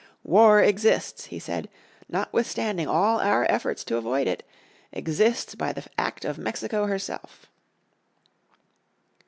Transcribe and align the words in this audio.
"War 0.23 0.59
exists," 0.63 1.25
he 1.25 1.37
said, 1.37 1.69
"notwithstanding 2.09 2.87
all 2.87 3.19
our 3.19 3.45
efforts 3.51 3.83
to 3.83 3.97
avoid 3.97 4.25
it, 4.25 4.41
exists 4.91 5.53
by 5.53 5.73
the 5.73 5.85
act 5.95 6.25
of 6.25 6.39
Mexico 6.39 6.87
herself." 6.87 7.45